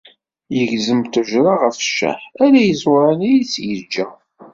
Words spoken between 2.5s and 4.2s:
iẓuran i as-yeǧǧa.